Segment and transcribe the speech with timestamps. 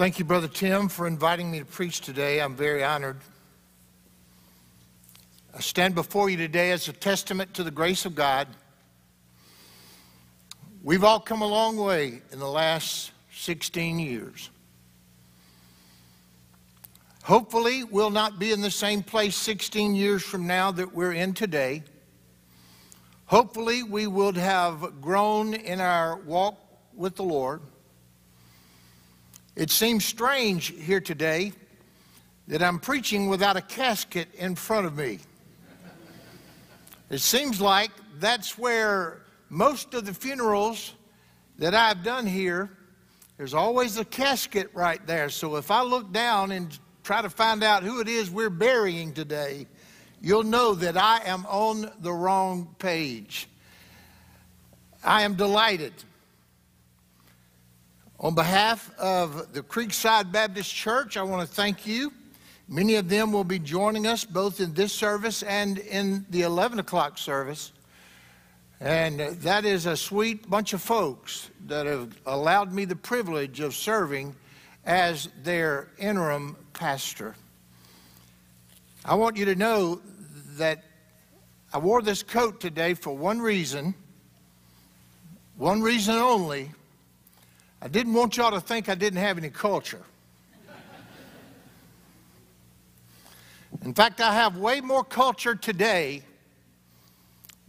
[0.00, 2.40] Thank you, Brother Tim, for inviting me to preach today.
[2.40, 3.18] I'm very honored.
[5.54, 8.48] I stand before you today as a testament to the grace of God.
[10.82, 14.48] We've all come a long way in the last 16 years.
[17.24, 21.34] Hopefully, we'll not be in the same place 16 years from now that we're in
[21.34, 21.82] today.
[23.26, 26.56] Hopefully, we would have grown in our walk
[26.94, 27.60] with the Lord.
[29.56, 31.52] It seems strange here today
[32.46, 35.18] that I'm preaching without a casket in front of me.
[37.10, 37.90] It seems like
[38.20, 40.94] that's where most of the funerals
[41.58, 42.70] that I've done here,
[43.36, 45.28] there's always a casket right there.
[45.28, 49.12] So if I look down and try to find out who it is we're burying
[49.12, 49.66] today,
[50.22, 53.48] you'll know that I am on the wrong page.
[55.02, 55.92] I am delighted
[58.20, 62.12] on behalf of the Creekside Baptist Church, I want to thank you.
[62.68, 66.78] Many of them will be joining us both in this service and in the 11
[66.78, 67.72] o'clock service.
[68.78, 73.74] And that is a sweet bunch of folks that have allowed me the privilege of
[73.74, 74.36] serving
[74.84, 77.34] as their interim pastor.
[79.02, 80.00] I want you to know
[80.56, 80.84] that
[81.72, 83.94] I wore this coat today for one reason,
[85.56, 86.70] one reason only,
[87.82, 90.02] I didn't want y'all to think I didn't have any culture.
[93.82, 96.22] In fact, I have way more culture today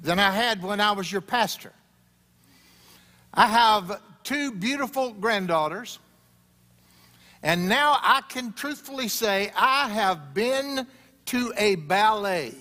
[0.02, 1.72] than I had when I was your pastor.
[3.34, 6.00] I have two beautiful granddaughters,
[7.44, 10.86] and now I can truthfully say I have been
[11.28, 12.54] to a ballet.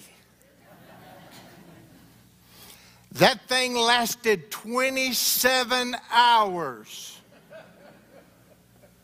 [3.13, 7.20] That thing lasted 27 hours.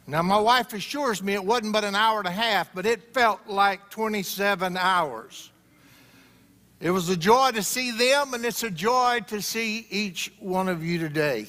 [0.09, 3.13] Now, my wife assures me it wasn't but an hour and a half, but it
[3.13, 5.51] felt like 27 hours.
[6.79, 10.69] It was a joy to see them, and it's a joy to see each one
[10.69, 11.47] of you today.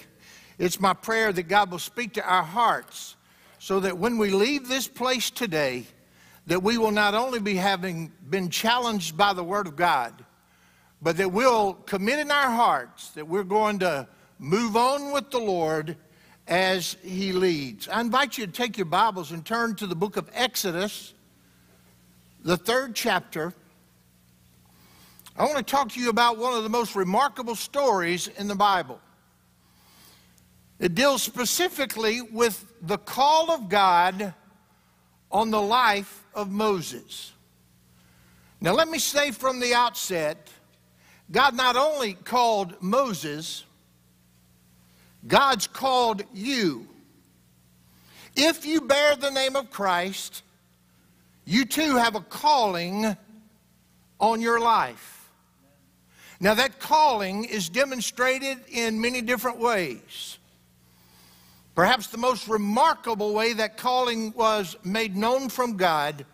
[0.57, 3.15] It's my prayer that God will speak to our hearts
[3.59, 5.85] so that when we leave this place today,
[6.47, 10.25] that we will not only be having been challenged by the Word of God,
[11.01, 14.07] but that we'll commit in our hearts that we're going to
[14.39, 15.95] move on with the Lord
[16.47, 17.87] as he leads.
[17.89, 21.13] I invite you to take your Bibles and turn to the book of Exodus,
[22.43, 23.53] the third chapter.
[25.37, 28.55] I want to talk to you about one of the most remarkable stories in the
[28.55, 28.99] Bible.
[30.79, 34.33] It deals specifically with the call of God
[35.31, 37.33] on the life of Moses.
[38.61, 40.49] Now, let me say from the outset
[41.29, 43.65] God not only called Moses,
[45.25, 46.87] God's called you.
[48.35, 50.43] If you bear the name of Christ,
[51.45, 53.17] you too have a calling
[54.19, 55.29] on your life.
[56.39, 60.37] Now, that calling is demonstrated in many different ways.
[61.73, 66.25] Perhaps the most remarkable way that calling was made known from God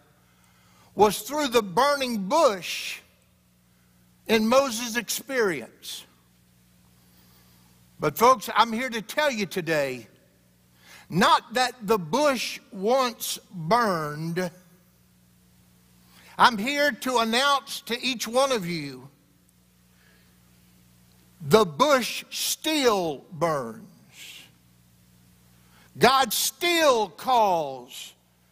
[0.96, 3.00] was through the burning bush
[4.28, 6.06] in Moses' experience.
[8.04, 10.10] But, folks, I'm here to tell you today
[11.10, 14.52] not that the bush once burned.
[16.38, 19.08] I'm here to announce to each one of you
[21.40, 24.42] the bush still burns.
[25.98, 28.12] God still calls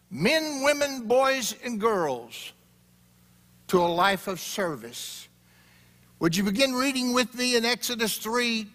[0.10, 2.54] men, women, boys, and girls
[3.68, 5.28] to a life of service.
[6.20, 8.66] Would you begin reading with me in Exodus 3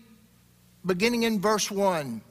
[0.86, 2.22] beginning in verse 1.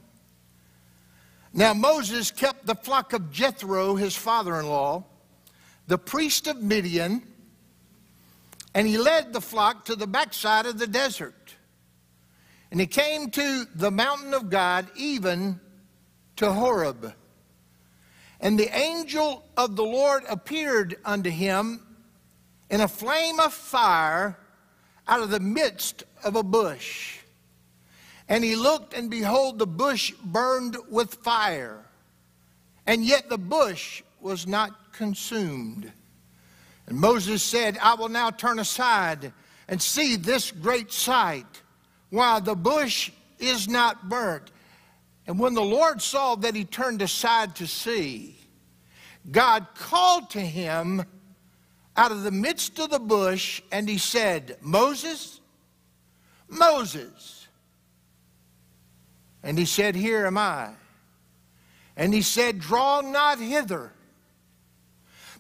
[1.54, 5.04] Now Moses kept the flock of Jethro, his father in law,
[5.88, 7.22] the priest of Midian,
[8.74, 11.56] and he led the flock to the backside of the desert.
[12.72, 15.62] And he came to the mountain of God, even
[16.36, 17.14] to Horeb.
[18.42, 21.80] And the angel of the Lord appeared unto him
[22.70, 24.38] in a flame of fire
[25.08, 27.20] out of the midst of a bush.
[28.28, 31.86] And he looked, and behold, the bush burned with fire,
[32.88, 35.92] and yet the bush was not consumed.
[36.88, 39.32] And Moses said, I will now turn aside
[39.68, 41.62] and see this great sight,
[42.10, 44.52] while the bush is not burnt.
[45.28, 48.38] And when the Lord saw that he turned aside to see,
[49.32, 51.04] God called to him
[51.98, 55.40] out of the midst of the bush, and he said, Moses,
[56.48, 57.45] Moses.
[59.46, 60.72] And he said, Here am I.
[61.96, 63.94] And he said, Draw not hither.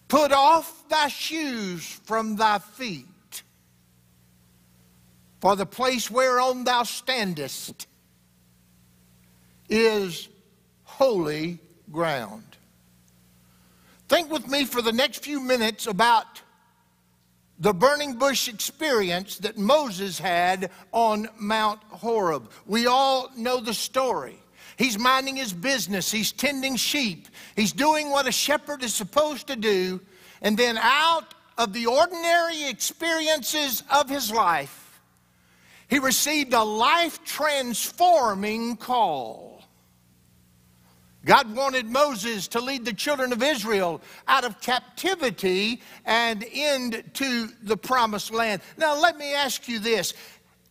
[0.07, 3.07] Put off thy shoes from thy feet.
[5.41, 7.87] For the place whereon thou standest
[9.67, 10.29] is
[10.83, 11.59] holy
[11.91, 12.43] ground.
[14.07, 16.43] Think with me for the next few minutes about
[17.59, 22.51] the burning bush experience that Moses had on Mount Horeb.
[22.65, 24.37] We all know the story.
[24.77, 29.55] He's minding his business, he's tending sheep, he's doing what a shepherd is supposed to
[29.55, 30.01] do,
[30.41, 35.01] and then out of the ordinary experiences of his life,
[35.87, 39.54] he received a life transforming call.
[41.25, 47.75] God wanted Moses to lead the children of Israel out of captivity and into the
[47.75, 48.61] promised land.
[48.77, 50.13] Now, let me ask you this.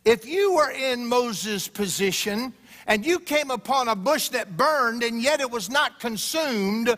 [0.05, 2.53] If you were in Moses' position
[2.87, 6.95] and you came upon a bush that burned and yet it was not consumed,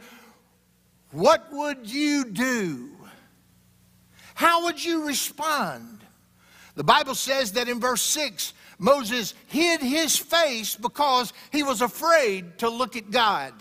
[1.12, 2.92] what would you do?
[4.36, 6.02] How would you respond?
[6.76, 12.58] The Bible says that in verse 6 Moses hid his face because he was afraid
[12.60, 13.54] to look at God.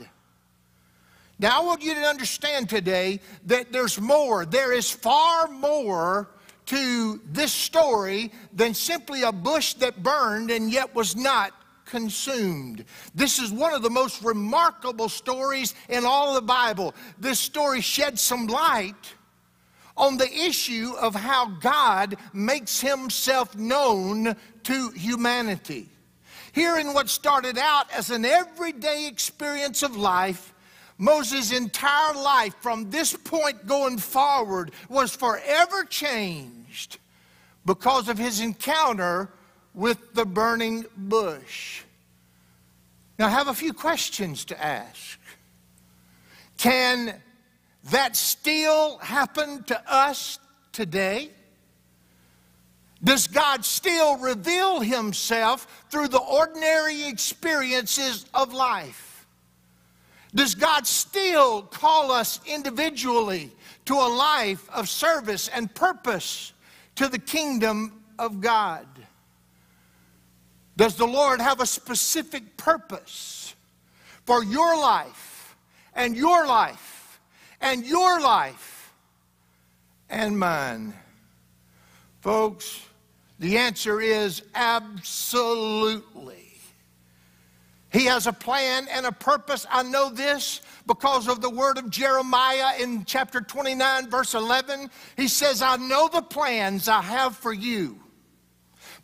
[1.39, 4.47] Now, I want you to understand today that there's more.
[4.47, 6.31] There is far more
[6.67, 11.53] to this story than simply a bush that burned and yet was not
[11.85, 12.85] consumed.
[13.15, 16.95] This is one of the most remarkable stories in all the Bible.
[17.19, 19.15] This story sheds some light
[19.97, 25.89] on the issue of how God makes himself known to humanity.
[26.53, 30.55] Here in what started out as an everyday experience of life,
[30.99, 36.99] Moses' entire life from this point going forward was forever changed
[37.67, 39.31] because of his encounter
[39.75, 41.83] with the burning bush.
[43.19, 45.19] Now, I have a few questions to ask.
[46.59, 47.21] Can
[47.91, 50.39] that still happen to us
[50.73, 51.31] today?
[53.03, 59.27] Does God still reveal Himself through the ordinary experiences of life?
[60.35, 63.51] Does God still call us individually
[63.85, 66.53] to a life of service and purpose
[66.97, 68.87] to the kingdom of God?
[70.77, 73.55] Does the Lord have a specific purpose
[74.25, 75.57] for your life
[75.95, 76.96] and your life
[77.61, 78.93] and your life
[80.09, 80.95] and mine?
[82.21, 82.85] Folks,
[83.39, 86.35] the answer is absolutely.
[87.93, 89.67] He has a plan and a purpose.
[89.71, 94.91] I know this because of the word of Jeremiah in chapter 29, verse 11.
[95.17, 98.01] He says, I know the plans I have for you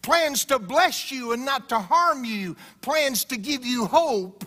[0.02, 4.44] plans to bless you and not to harm you, plans to give you hope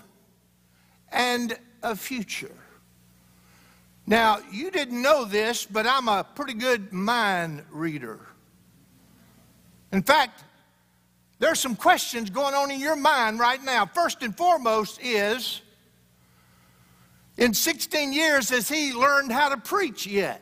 [1.11, 2.55] and a future.
[4.07, 8.19] Now, you didn't know this, but I'm a pretty good mind reader.
[9.91, 10.43] In fact,
[11.39, 13.85] there's some questions going on in your mind right now.
[13.85, 15.61] First and foremost is
[17.37, 20.41] in 16 years, has he learned how to preach yet?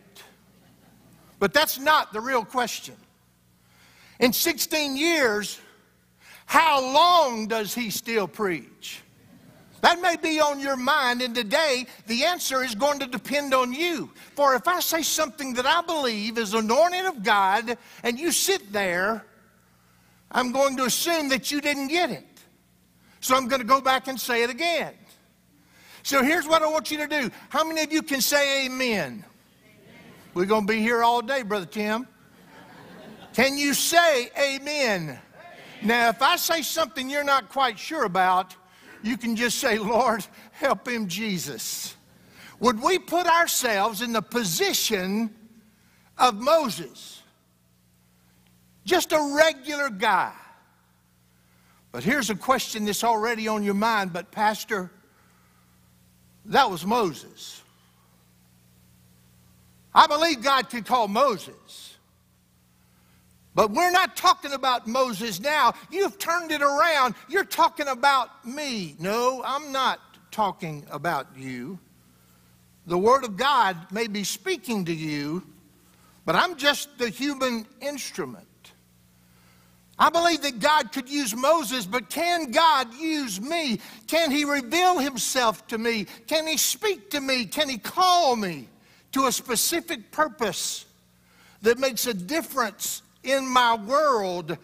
[1.39, 2.95] But that's not the real question.
[4.19, 5.59] In 16 years,
[6.45, 9.02] how long does he still preach?
[9.83, 13.73] That may be on your mind, and today the answer is going to depend on
[13.73, 14.09] you.
[14.33, 18.71] For if I say something that I believe is anointed of God, and you sit
[18.71, 19.25] there,
[20.31, 22.25] I'm going to assume that you didn't get it.
[23.19, 24.94] So I'm going to go back and say it again.
[26.02, 27.30] So here's what I want you to do.
[27.49, 28.85] How many of you can say amen?
[28.85, 29.25] amen.
[30.33, 32.07] We're going to be here all day, Brother Tim.
[33.33, 35.02] Can you say amen?
[35.02, 35.19] amen?
[35.81, 38.56] Now, if I say something you're not quite sure about,
[39.04, 41.95] you can just say, Lord, help him, Jesus.
[42.60, 45.33] Would we put ourselves in the position
[46.18, 47.22] of Moses?
[48.86, 50.33] Just a regular guy.
[51.92, 54.90] But here's a question that's already on your mind, but Pastor,
[56.45, 57.62] that was Moses.
[59.94, 61.93] I believe God could call Moses.
[63.56, 65.74] But we're not talking about Moses now.
[65.92, 67.16] You've turned it around.
[67.30, 68.95] You're talking about me.
[69.00, 70.00] No, I'm not
[70.31, 71.78] talking about you.
[72.88, 75.44] The Word of God may be speaking to you,
[76.26, 78.48] but I'm just the human instrument.
[80.00, 83.80] I believe that God could use Moses, but can God use me?
[84.07, 86.07] Can He reveal Himself to me?
[86.28, 87.45] Can He speak to me?
[87.45, 88.68] Can He call me
[89.12, 90.86] to a specific purpose
[91.62, 94.57] that makes a difference in my world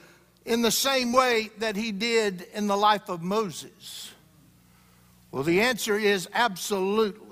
[0.45, 4.11] in the same way that he did in the life of Moses?
[5.31, 7.29] Well, the answer is absolutely.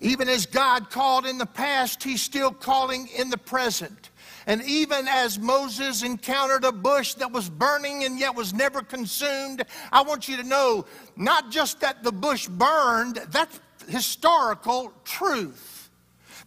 [0.00, 4.10] Even as God called in the past, He's still calling in the present.
[4.46, 9.62] And even as Moses encountered a bush that was burning and yet was never consumed,
[9.92, 15.79] I want you to know not just that the bush burned, that's historical truth.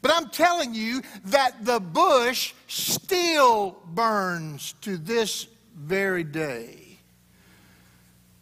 [0.04, 7.00] But I'm telling you that the bush still burns to this very day.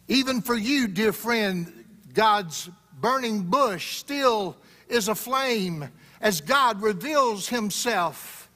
[0.08, 2.68] Even for you, dear friend, God's
[3.00, 4.56] burning bush still
[4.88, 5.88] is aflame
[6.20, 8.50] as God reveals himself.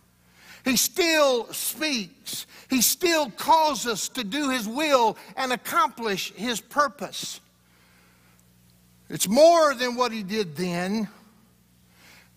[0.64, 2.44] He still speaks.
[2.68, 7.40] He still calls us to do his will and accomplish his purpose.
[9.08, 11.06] It's more than what he did then.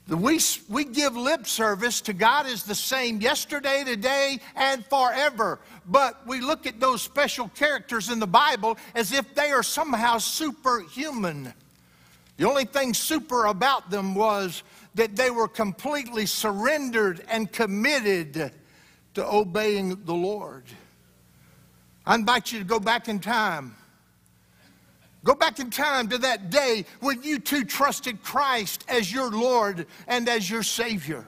[0.09, 5.59] We, we give lip service to God is the same yesterday, today, and forever.
[5.85, 10.17] But we look at those special characters in the Bible as if they are somehow
[10.17, 11.53] superhuman.
[12.37, 14.63] The only thing super about them was
[14.95, 18.51] that they were completely surrendered and committed
[19.13, 20.63] to obeying the Lord.
[22.05, 23.75] I invite you to go back in time
[25.23, 29.85] Go back in time to that day when you too trusted Christ as your Lord
[30.07, 31.25] and as your Savior.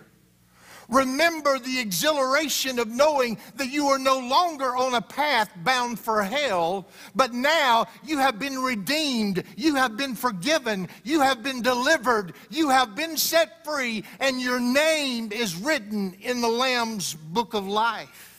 [0.92, 6.22] Remember the exhilaration of knowing that you are no longer on a path bound for
[6.22, 12.34] hell, but now you have been redeemed, you have been forgiven, you have been delivered,
[12.50, 17.66] you have been set free, and your name is written in the Lamb's book of
[17.66, 18.31] life.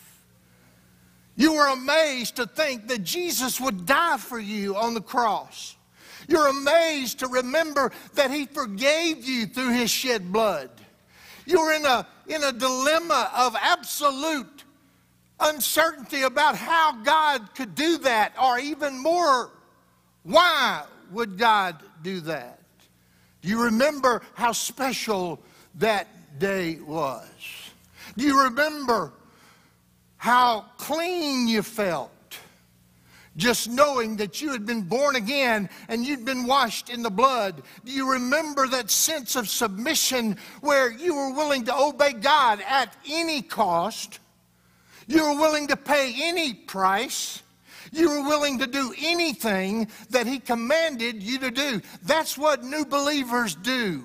[1.36, 5.76] You were amazed to think that Jesus would die for you on the cross.
[6.28, 10.70] You're amazed to remember that He forgave you through His shed blood.
[11.46, 14.64] You're in a, in a dilemma of absolute
[15.40, 19.50] uncertainty about how God could do that, or even more,
[20.22, 22.60] why would God do that?
[23.40, 25.40] Do you remember how special
[25.76, 26.06] that
[26.38, 27.28] day was?
[28.16, 29.12] Do you remember
[30.22, 32.12] how clean you felt
[33.36, 37.60] just knowing that you had been born again and you'd been washed in the blood.
[37.84, 42.94] Do you remember that sense of submission where you were willing to obey God at
[43.10, 44.20] any cost?
[45.08, 47.42] You were willing to pay any price.
[47.90, 51.80] You were willing to do anything that He commanded you to do.
[52.04, 54.04] That's what new believers do.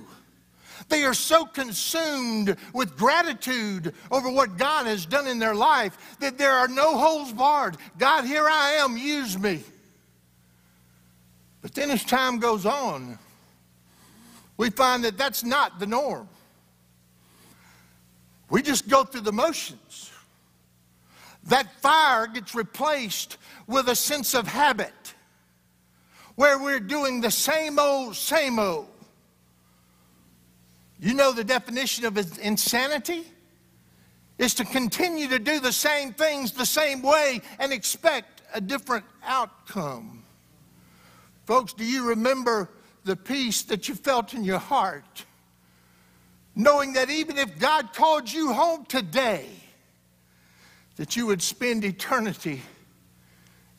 [0.90, 6.38] They are so consumed with gratitude over what God has done in their life that
[6.38, 7.78] there are no holes barred.
[7.98, 9.64] God, here I am, use me.
[11.62, 13.20] But then as time goes on,
[14.56, 16.30] we find that that's not the norm.
[18.50, 20.12] We just go through the motions.
[21.44, 24.94] That fire gets replaced with a sense of habit
[26.36, 28.88] where we're doing the same old, same old.
[31.00, 33.26] You know the definition of insanity?
[34.38, 39.04] Is to continue to do the same things the same way and expect a different
[39.26, 40.22] outcome.
[41.46, 42.70] Folks, do you remember
[43.04, 45.26] the peace that you felt in your heart?
[46.56, 49.48] Knowing that even if God called you home today,
[50.98, 52.62] that you would spend eternity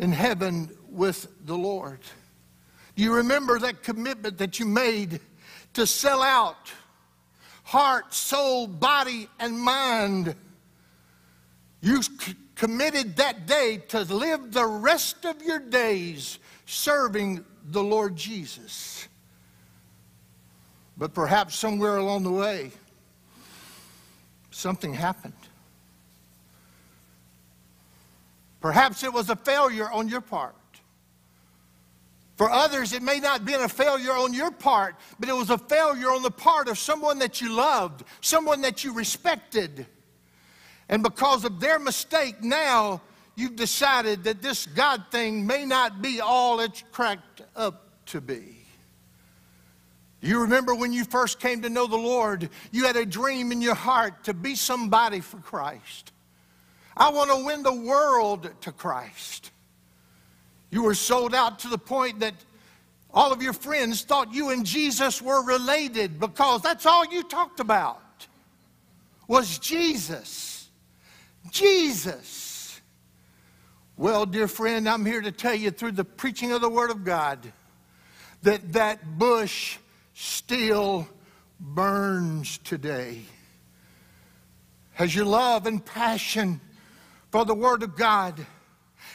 [0.00, 2.00] in heaven with the Lord.
[2.96, 5.20] Do you remember that commitment that you made
[5.74, 6.72] to sell out
[7.68, 10.34] heart, soul, body, and mind.
[11.82, 12.00] You
[12.54, 19.06] committed that day to live the rest of your days serving the Lord Jesus.
[20.96, 22.70] But perhaps somewhere along the way,
[24.50, 25.34] something happened.
[28.62, 30.54] Perhaps it was a failure on your part.
[32.38, 35.50] For others, it may not have been a failure on your part, but it was
[35.50, 39.86] a failure on the part of someone that you loved, someone that you respected.
[40.88, 43.02] And because of their mistake, now
[43.34, 48.64] you've decided that this God thing may not be all it's cracked up to be.
[50.20, 53.50] Do you remember when you first came to know the Lord, you had a dream
[53.50, 56.12] in your heart to be somebody for Christ?
[56.96, 59.50] I want to win the world to Christ.
[60.70, 62.34] You were sold out to the point that
[63.12, 67.60] all of your friends thought you and Jesus were related because that's all you talked
[67.60, 68.26] about
[69.26, 70.68] was Jesus.
[71.50, 72.80] Jesus.
[73.96, 77.04] Well, dear friend, I'm here to tell you through the preaching of the Word of
[77.04, 77.52] God
[78.42, 79.78] that that bush
[80.14, 81.08] still
[81.58, 83.22] burns today.
[84.92, 86.60] Has your love and passion
[87.30, 88.46] for the Word of God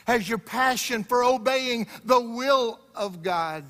[0.06, 3.66] has your passion for obeying the will of God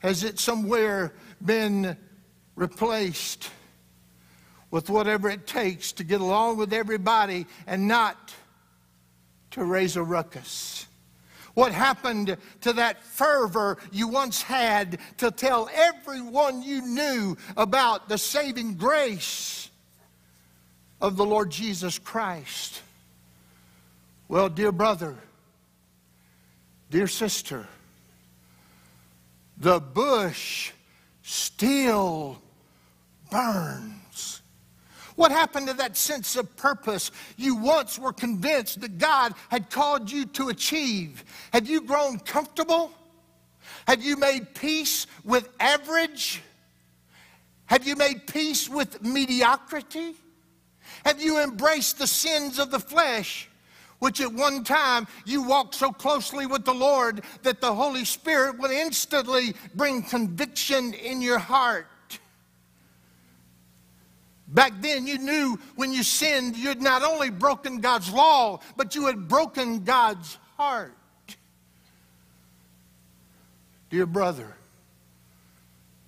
[0.00, 1.12] Has it somewhere
[1.44, 1.96] been
[2.54, 3.50] replaced
[4.70, 8.34] with whatever it takes to get along with everybody and not
[9.52, 10.86] to raise a ruckus?
[11.54, 18.18] What happened to that fervor you once had to tell everyone you knew about the
[18.18, 19.70] saving grace
[21.00, 22.82] of the Lord Jesus Christ?
[24.28, 25.16] Well, dear brother,
[26.90, 27.66] dear sister,
[29.56, 30.72] the bush
[31.22, 32.40] still
[33.30, 34.42] burns.
[35.16, 40.10] What happened to that sense of purpose you once were convinced that God had called
[40.10, 41.24] you to achieve?
[41.52, 42.92] Have you grown comfortable?
[43.88, 46.42] Have you made peace with average?
[47.66, 50.14] Have you made peace with mediocrity?
[51.04, 53.48] Have you embraced the sins of the flesh
[53.98, 58.58] which at one time you walked so closely with the Lord that the Holy Spirit
[58.58, 61.86] would instantly bring conviction in your heart.
[64.48, 68.94] Back then, you knew when you sinned, you had not only broken God's law, but
[68.94, 70.94] you had broken God's heart.
[73.90, 74.54] Dear brother,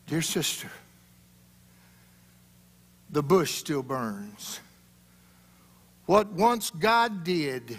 [0.06, 0.70] dear sister,
[3.10, 4.60] the bush still burns.
[6.08, 7.78] What once God did,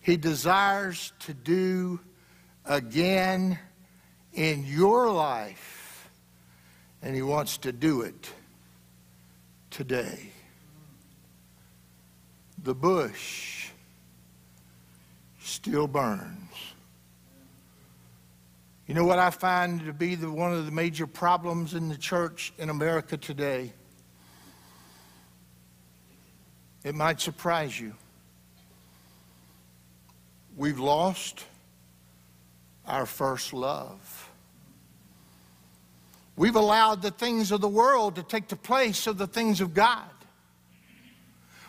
[0.00, 2.00] He desires to do
[2.64, 3.60] again
[4.32, 6.10] in your life,
[7.00, 8.28] and He wants to do it
[9.70, 10.32] today.
[12.64, 13.68] The bush
[15.40, 16.50] still burns.
[18.88, 21.96] You know what I find to be the, one of the major problems in the
[21.96, 23.74] church in America today?
[26.84, 27.94] It might surprise you.
[30.56, 31.44] We've lost
[32.86, 34.30] our first love.
[36.36, 39.74] We've allowed the things of the world to take the place of the things of
[39.74, 40.08] God.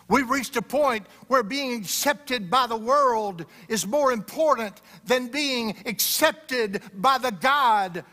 [0.08, 5.76] We've reached a point where being accepted by the world is more important than being
[5.86, 8.04] accepted by the God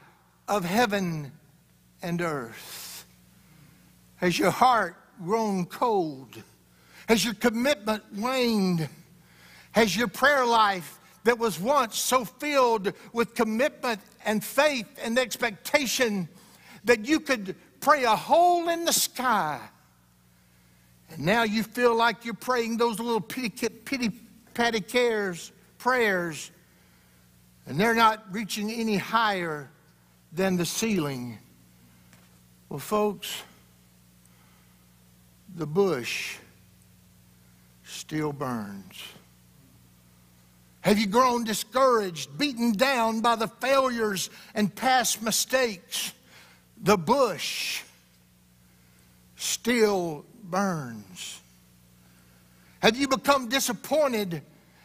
[0.48, 1.32] of heaven
[2.02, 3.06] and earth.
[4.18, 6.42] Has your heart grown cold?
[7.12, 8.88] Has your commitment waned?
[9.74, 16.30] Has your prayer life that was once so filled with commitment and faith and expectation
[16.86, 19.60] that you could pray a hole in the sky?
[21.10, 24.12] And now you feel like you're praying those little pity, pity
[24.54, 26.50] patty cares, prayers,
[27.66, 29.70] and they're not reaching any higher
[30.32, 31.40] than the ceiling.
[32.70, 33.44] Well, folks,
[35.54, 36.38] the bush
[38.12, 39.02] still burns?
[40.82, 46.12] Have you grown discouraged, beaten down by the failures and past mistakes?
[46.84, 47.84] The bush
[49.38, 51.40] still burns.
[52.82, 54.42] Have you become disappointed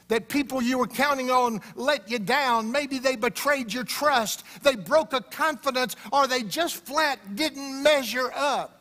[0.07, 2.71] that people you were counting on let you down?
[2.71, 8.31] Maybe they betrayed your trust, they broke a confidence, or they just flat didn't measure
[8.37, 8.76] up.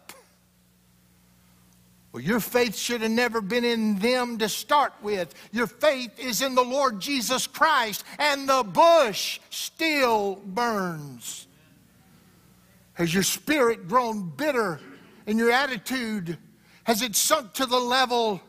[2.15, 5.36] Well, your faith should have never been in them to start with.
[5.51, 11.45] Your faith is in the Lord Jesus Christ, and the bush still burns.
[12.93, 14.80] Has your spirit grown bitter
[15.28, 16.38] in your attitude?
[16.86, 18.39] Has it sunk to the level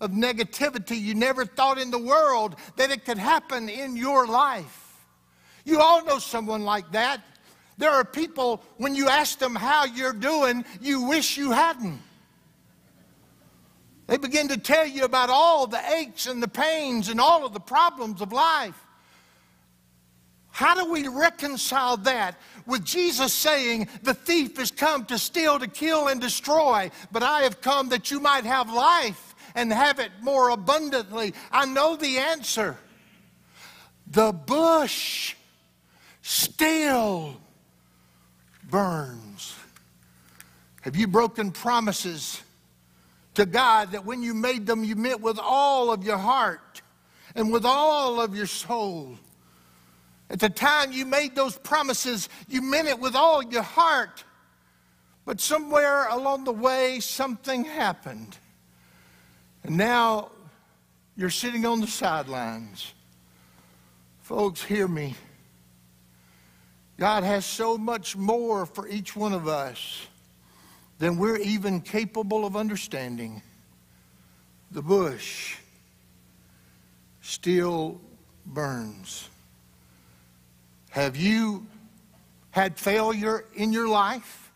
[0.00, 4.94] of negativity you never thought in the world that it could happen in your life?
[5.64, 7.20] You all know someone like that.
[7.78, 12.02] There are people, when you ask them how you're doing, you wish you hadn't.
[14.08, 17.52] They begin to tell you about all the aches and the pains and all of
[17.52, 18.86] the problems of life.
[20.50, 25.68] How do we reconcile that with Jesus saying, The thief has come to steal, to
[25.68, 30.10] kill, and destroy, but I have come that you might have life and have it
[30.22, 31.34] more abundantly?
[31.52, 32.78] I know the answer.
[34.10, 35.34] The bush
[36.22, 37.36] still
[38.70, 39.54] burns.
[40.80, 42.42] Have you broken promises?
[43.38, 46.82] To God that when you made them, you meant with all of your heart
[47.36, 49.16] and with all of your soul.
[50.28, 54.24] At the time you made those promises, you meant it with all your heart.
[55.24, 58.36] But somewhere along the way, something happened.
[59.62, 60.32] And now
[61.16, 62.92] you're sitting on the sidelines.
[64.20, 65.14] Folks, hear me.
[66.98, 70.07] God has so much more for each one of us
[70.98, 73.42] than we're even capable of understanding.
[74.70, 75.56] The bush
[77.20, 78.00] still
[78.46, 79.28] burns.
[80.90, 81.66] Have you
[82.58, 84.50] had failure in your life.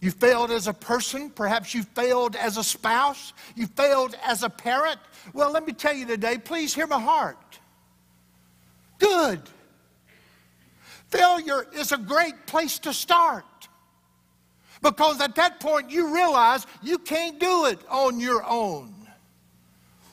[0.00, 1.30] You failed as a person.
[1.30, 3.32] Perhaps you failed as a spouse.
[3.56, 5.00] You failed as a parent.
[5.32, 7.58] Well, let me tell you today, please hear my heart.
[8.98, 9.40] Good.
[11.08, 13.44] Failure is a great place to start.
[14.82, 18.94] Because at that point you realize you can't do it on your own.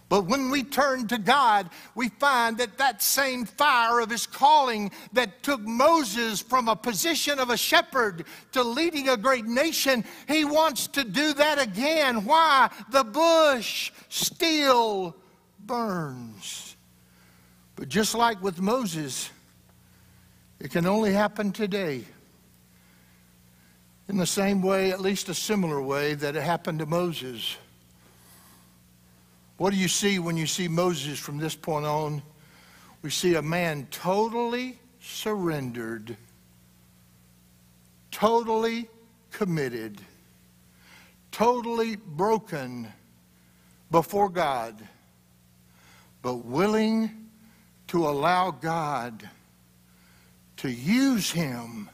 [0.08, 4.92] But when we turn to God, we find that that same fire of his calling
[5.14, 10.46] that took Moses from a position of a shepherd to leading a great nation, he
[10.46, 12.24] wants to do that again.
[12.24, 12.70] Why?
[12.92, 15.16] The bush still
[15.66, 16.76] burns.
[17.76, 19.32] But just like with Moses,
[20.60, 22.06] it can only happen today.
[24.08, 27.58] In the same way, at least a similar way, that it happened to Moses.
[29.58, 32.22] What do you see when you see Moses from this point on?
[33.02, 36.18] We see a man totally surrendered,
[38.12, 38.88] totally
[39.32, 40.02] committed,
[41.32, 42.88] totally broken
[43.90, 44.88] before God,
[46.22, 47.12] but willing
[47.88, 49.30] to allow God
[50.58, 51.90] to use him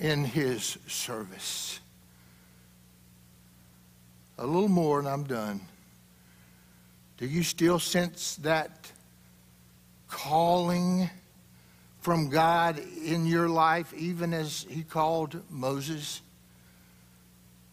[0.00, 1.78] in his service.
[4.38, 5.60] A little more and I'm done.
[7.18, 8.90] Do you still sense that
[10.08, 11.10] calling
[11.98, 16.22] from God in your life, even as he called Moses?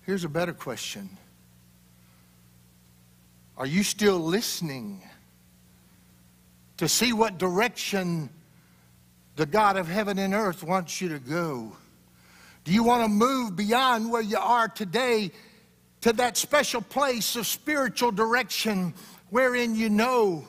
[0.02, 1.10] Here's a better question
[3.58, 5.02] Are you still listening
[6.76, 8.30] to see what direction
[9.38, 11.72] the God of heaven and earth wants you to go?
[12.68, 15.32] Do you want to move beyond where you are today
[16.02, 18.94] to that special place of spiritual direction
[19.30, 20.46] wherein you know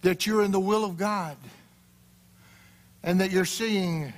[0.00, 1.36] that you're in the will of God
[3.02, 4.14] and that you're seeing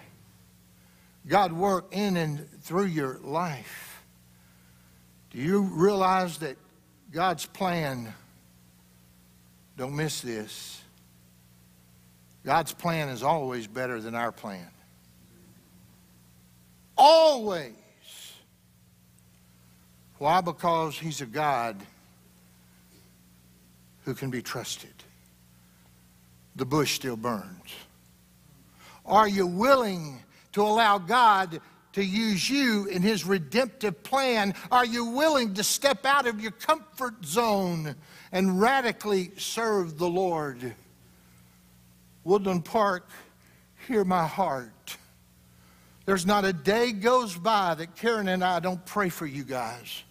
[1.27, 4.01] God work in and through your life?
[5.33, 6.57] Do you realize that
[7.11, 8.15] God's plan,
[9.77, 10.81] don't miss this,
[12.45, 14.69] God's plan is always better than our plan.
[17.03, 17.73] Always.
[20.19, 20.43] Why?
[20.43, 21.83] Because He's a God
[24.05, 24.93] who can be trusted.
[26.57, 27.75] The bush still burns.
[29.07, 30.21] Are you willing
[30.53, 31.63] to allow God
[31.95, 34.53] to use you in His redemptive plan?
[34.71, 37.95] Are you willing to step out of your comfort zone
[38.31, 40.75] and radically serve the Lord?
[42.25, 43.09] Woodland Park,
[43.89, 44.99] hear my heart.
[46.11, 50.03] There's not a day goes by that Karen and I don't pray for you guys.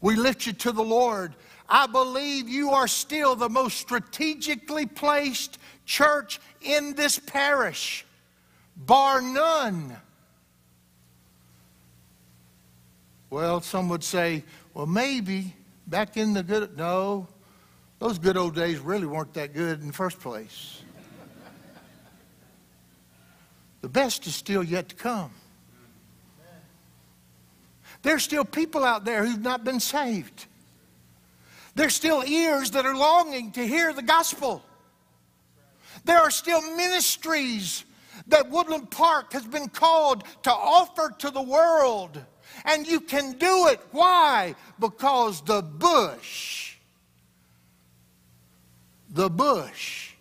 [0.00, 1.34] We lift you to the Lord.
[1.68, 8.06] I believe you are still the most strategically placed church in this parish,
[8.78, 9.94] bar none.
[13.28, 14.42] Well, some would say,
[14.72, 15.54] well, maybe
[15.86, 16.78] back in the good.
[16.78, 17.28] No,
[17.98, 20.80] those good old days really weren't that good in the first place.
[23.80, 25.30] The best is still yet to come.
[28.02, 30.46] There's still people out there who've not been saved.
[31.74, 34.62] There's still ears that are longing to hear the gospel.
[36.04, 37.84] There are still ministries
[38.28, 42.20] that Woodland Park has been called to offer to the world.
[42.64, 43.80] And you can do it.
[43.90, 44.54] Why?
[44.78, 46.66] Because the bush
[49.16, 50.12] the bush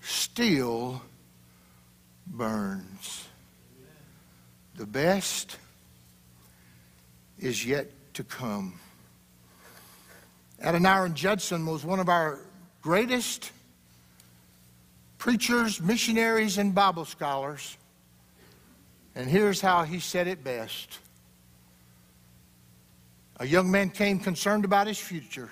[0.00, 1.02] still
[2.30, 3.26] burns.
[4.76, 5.56] The best
[7.38, 8.78] is yet to come.
[10.62, 12.38] Adoniram Judson was one of our
[12.82, 13.50] greatest
[15.18, 17.76] preachers, missionaries, and Bible scholars.
[19.14, 20.98] And here's how he said it best.
[23.38, 25.50] A young man came concerned about his future.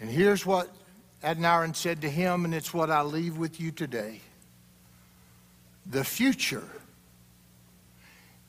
[0.00, 0.74] And here's what
[1.22, 4.20] Adoniram said to him, and it's what I leave with you today.
[5.88, 6.68] The future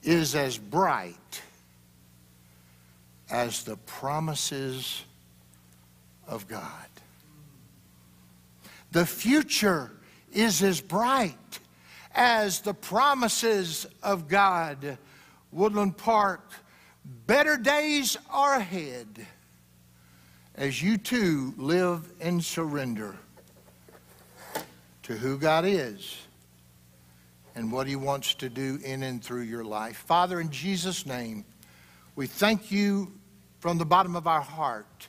[0.01, 1.41] is as bright
[3.29, 5.03] as the promises
[6.27, 6.87] of God.
[8.91, 9.91] The future
[10.31, 11.59] is as bright
[12.15, 14.97] as the promises of God.
[15.51, 16.51] Woodland Park,
[17.27, 19.07] better days are ahead
[20.55, 23.15] as you too live in surrender
[25.03, 26.26] to who God is
[27.57, 29.97] and what He wants to do in and through your life.
[29.97, 31.43] Father, in Jesus' name,
[32.15, 33.11] we thank you
[33.59, 35.07] from the bottom of our heart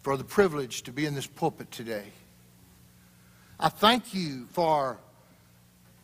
[0.00, 2.06] for the privilege to be in this pulpit today.
[3.60, 4.96] I thank you for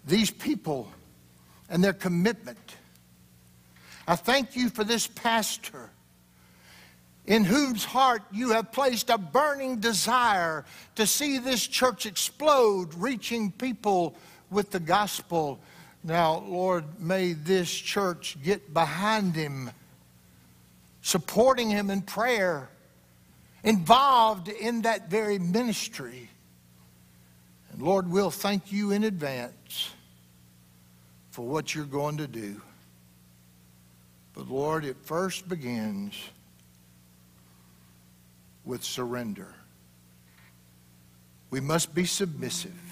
[0.06, 0.88] these people
[1.70, 2.76] and their commitment.
[4.06, 5.88] I thank you for this pastor
[7.26, 13.50] in whose heart you have placed a burning desire to see this church explode, reaching
[13.50, 14.14] people
[14.54, 15.58] with the gospel.
[16.02, 19.70] Now, Lord, may this church get behind him,
[21.02, 22.70] supporting him in prayer,
[23.62, 26.30] involved in that very ministry.
[27.72, 29.90] And Lord, we'll thank you in advance
[31.30, 32.60] for what you're going to do.
[34.34, 36.14] But Lord, it first begins
[38.64, 39.54] with surrender.
[41.50, 42.83] We must be submissive.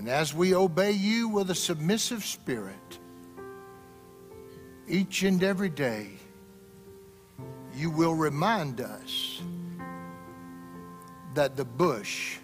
[0.00, 2.98] And as we obey you with a submissive spirit,
[4.88, 6.12] each and every day,
[7.76, 9.42] you will remind us
[11.34, 12.38] that the bush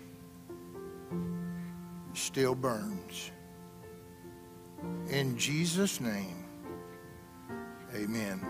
[2.12, 3.30] still burns.
[5.08, 6.44] In Jesus' name,
[7.94, 8.44] amen.